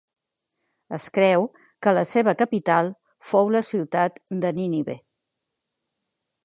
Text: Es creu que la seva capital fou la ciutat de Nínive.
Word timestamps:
Es 0.97 1.03
creu 1.17 1.43
que 1.87 1.93
la 1.97 2.05
seva 2.13 2.35
capital 2.39 2.91
fou 3.33 3.53
la 3.57 3.63
ciutat 3.69 4.19
de 4.45 4.53
Nínive. 4.61 4.99